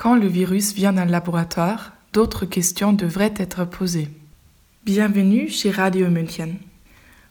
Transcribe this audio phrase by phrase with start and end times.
[0.00, 4.06] Quand le virus vient d'un laboratoire, d'autres questions devraient être posées.
[4.84, 6.54] Bienvenue chez Radio München.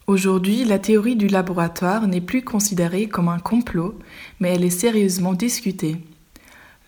[0.05, 3.97] Aujourd'hui, la théorie du laboratoire n'est plus considérée comme un complot,
[4.41, 5.95] mais elle est sérieusement discutée.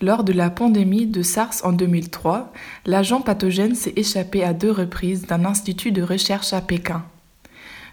[0.02, 2.52] Lors de la pandémie de SARS en 2003,
[2.84, 7.06] l'agent pathogène s'est échappé à deux reprises d'un institut de recherche à Pékin.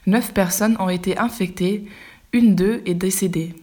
[0.07, 1.85] Neuf personnes ont été infectées,
[2.33, 3.55] une d'eux est décédée.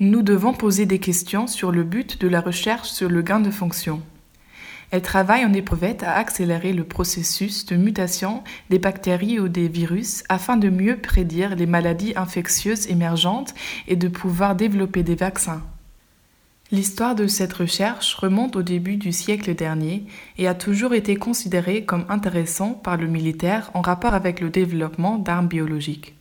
[0.00, 3.50] Nous devons poser des questions sur le but de la recherche sur le gain de
[3.50, 4.00] fonction.
[4.92, 10.22] Elle travaille en éprouvette à accélérer le processus de mutation des bactéries ou des virus
[10.28, 13.54] afin de mieux prédire les maladies infectieuses émergentes
[13.88, 15.64] et de pouvoir développer des vaccins.
[16.70, 20.04] L'histoire de cette recherche remonte au début du siècle dernier
[20.36, 25.18] et a toujours été considérée comme intéressante par le militaire en rapport avec le développement
[25.18, 26.17] d'armes biologiques.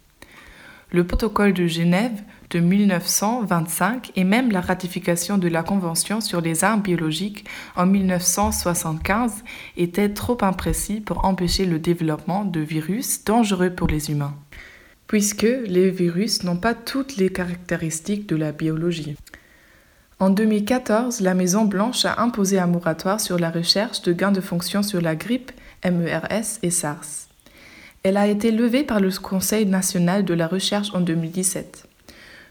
[0.91, 6.63] Le protocole de Genève de 1925 et même la ratification de la Convention sur les
[6.63, 7.45] armes biologiques
[7.75, 9.43] en 1975
[9.75, 14.35] étaient trop imprécis pour empêcher le développement de virus dangereux pour les humains,
[15.07, 19.17] puisque les virus n'ont pas toutes les caractéristiques de la biologie.
[20.19, 24.41] En 2014, la Maison Blanche a imposé un moratoire sur la recherche de gains de
[24.41, 25.51] fonction sur la grippe,
[25.83, 27.26] MERS et SARS.
[28.03, 31.87] Elle a été levée par le Conseil national de la recherche en 2017.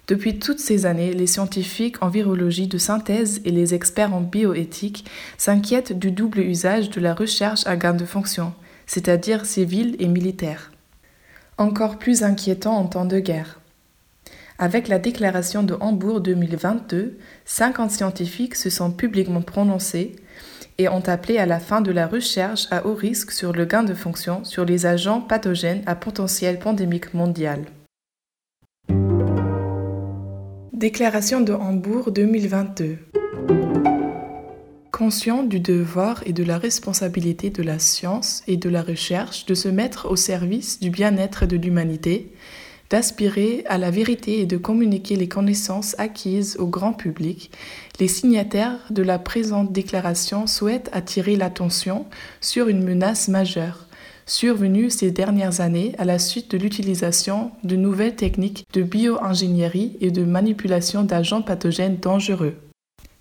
[0.08, 5.04] Depuis toutes ces années, les scientifiques en virologie de synthèse et les experts en bioéthique
[5.36, 8.52] s'inquiètent du double usage de la recherche à gain de fonction,
[8.86, 10.70] c'est-à-dire civile et militaire.
[11.58, 13.60] Encore plus inquiétant en temps de guerre.
[14.58, 20.14] Avec la déclaration de Hambourg 2022, 50 scientifiques se sont publiquement prononcés
[20.78, 23.82] et ont appelé à la fin de la recherche à haut risque sur le gain
[23.82, 27.64] de fonction sur les agents pathogènes à potentiel pandémique mondial.
[30.72, 32.98] Déclaration de Hambourg 2022.
[34.92, 39.54] Conscient du devoir et de la responsabilité de la science et de la recherche de
[39.54, 42.32] se mettre au service du bien-être de l'humanité,
[42.90, 47.50] d'aspirer à la vérité et de communiquer les connaissances acquises au grand public,
[48.00, 52.06] les signataires de la présente déclaration souhaitent attirer l'attention
[52.40, 53.86] sur une menace majeure
[54.26, 60.10] survenue ces dernières années à la suite de l'utilisation de nouvelles techniques de bioingénierie et
[60.10, 62.56] de manipulation d'agents pathogènes dangereux.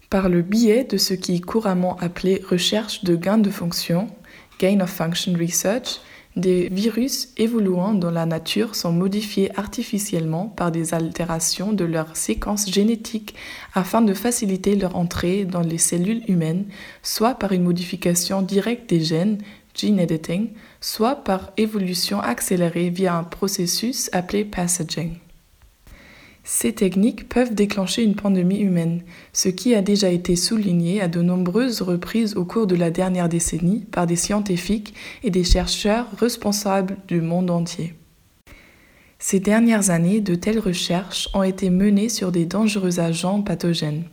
[0.09, 4.07] Par le biais de ce qui est couramment appelé recherche de gain de fonction,
[4.59, 5.99] gain of function research,
[6.35, 12.69] des virus évoluant dans la nature sont modifiés artificiellement par des altérations de leur séquence
[12.69, 13.35] génétique
[13.73, 16.65] afin de faciliter leur entrée dans les cellules humaines,
[17.03, 19.37] soit par une modification directe des gènes,
[19.73, 20.49] gene editing,
[20.81, 25.17] soit par évolution accélérée via un processus appelé passaging.
[26.47, 29.01] Ces techniques peuvent déclencher une pandémie humaine,
[29.33, 33.29] ce qui a déjà été souligné à de nombreuses reprises au cours de la dernière
[33.29, 37.95] décennie par des scientifiques et des chercheurs responsables du monde entier.
[39.17, 44.03] Ces dernières années, de telles recherches ont été menées sur des dangereux agents pathogènes,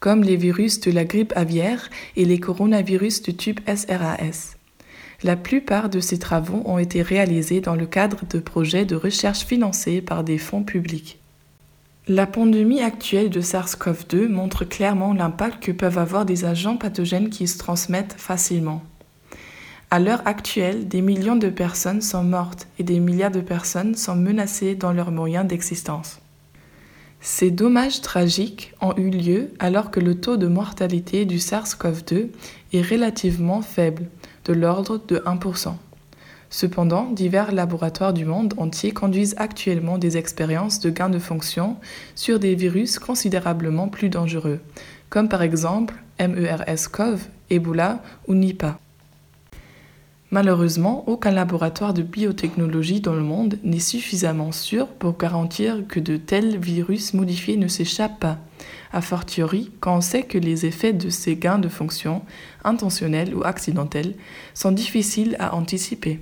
[0.00, 4.56] comme les virus de la grippe aviaire et les coronavirus de type SRAS.
[5.22, 9.46] La plupart de ces travaux ont été réalisés dans le cadre de projets de recherche
[9.46, 11.19] financés par des fonds publics.
[12.12, 17.46] La pandémie actuelle de SARS-CoV-2 montre clairement l'impact que peuvent avoir des agents pathogènes qui
[17.46, 18.82] se transmettent facilement.
[19.92, 24.16] À l'heure actuelle, des millions de personnes sont mortes et des milliards de personnes sont
[24.16, 26.18] menacées dans leurs moyens d'existence.
[27.20, 32.30] Ces dommages tragiques ont eu lieu alors que le taux de mortalité du SARS-CoV-2
[32.72, 34.08] est relativement faible,
[34.46, 35.74] de l'ordre de 1%.
[36.52, 41.76] Cependant, divers laboratoires du monde entier conduisent actuellement des expériences de gain de fonction
[42.16, 44.58] sur des virus considérablement plus dangereux,
[45.10, 48.78] comme par exemple MERS-CoV, Ebola ou Nipah.
[50.32, 56.16] Malheureusement, aucun laboratoire de biotechnologie dans le monde n'est suffisamment sûr pour garantir que de
[56.16, 58.38] tels virus modifiés ne s'échappent pas,
[58.92, 62.22] a fortiori quand on sait que les effets de ces gains de fonction,
[62.64, 64.14] intentionnels ou accidentels,
[64.54, 66.20] sont difficiles à anticiper.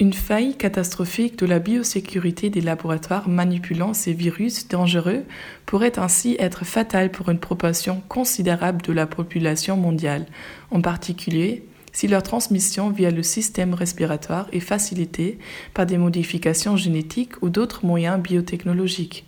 [0.00, 5.24] Une faille catastrophique de la biosécurité des laboratoires manipulant ces virus dangereux
[5.66, 10.24] pourrait ainsi être fatale pour une proportion considérable de la population mondiale,
[10.70, 15.38] en particulier si leur transmission via le système respiratoire est facilitée
[15.74, 19.26] par des modifications génétiques ou d'autres moyens biotechnologiques.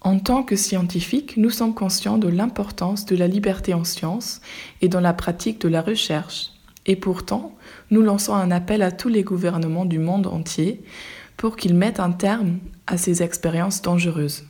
[0.00, 4.40] En tant que scientifiques, nous sommes conscients de l'importance de la liberté en sciences
[4.80, 6.50] et dans la pratique de la recherche.
[6.86, 7.54] Et pourtant,
[7.90, 10.82] nous lançons un appel à tous les gouvernements du monde entier
[11.36, 14.44] pour qu'ils mettent un terme à ces expériences dangereuses.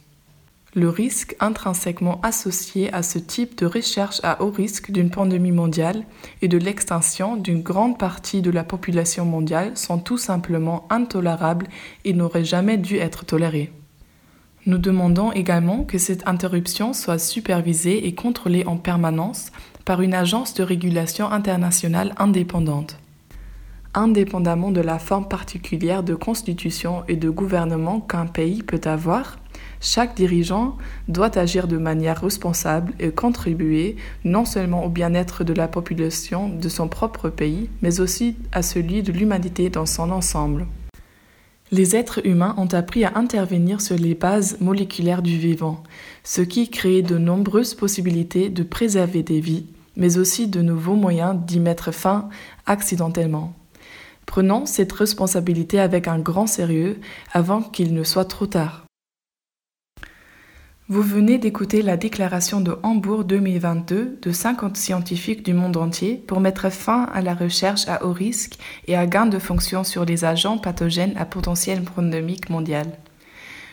[0.74, 6.04] le risque intrinsèquement associé à ce type de recherche à haut risque d'une pandémie mondiale
[6.42, 11.66] et de l'extinction d'une grande partie de la population mondiale sont tout simplement intolérables
[12.04, 13.72] et n'auraient jamais dû être tolérés.
[14.66, 19.50] Nous demandons également que cette interruption soit supervisée et contrôlée en permanence
[19.90, 22.96] par une agence de régulation internationale indépendante.
[23.92, 29.40] Indépendamment de la forme particulière de constitution et de gouvernement qu'un pays peut avoir,
[29.80, 30.78] chaque dirigeant
[31.08, 36.68] doit agir de manière responsable et contribuer non seulement au bien-être de la population de
[36.68, 40.68] son propre pays, mais aussi à celui de l'humanité dans son ensemble.
[41.72, 45.82] Les êtres humains ont appris à intervenir sur les bases moléculaires du vivant,
[46.22, 49.66] ce qui crée de nombreuses possibilités de préserver des vies,
[50.00, 52.28] mais aussi de nouveaux moyens d'y mettre fin
[52.66, 53.54] accidentellement.
[54.26, 56.98] Prenons cette responsabilité avec un grand sérieux
[57.32, 58.84] avant qu'il ne soit trop tard.
[60.88, 66.40] Vous venez d'écouter la déclaration de Hambourg 2022 de 50 scientifiques du monde entier pour
[66.40, 68.58] mettre fin à la recherche à haut risque
[68.88, 72.86] et à gain de fonction sur les agents pathogènes à potentiel pandémique mondial.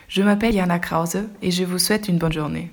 [0.06, 2.70] Je m'appelle Yana Krause et je vous souhaite une bonne journée.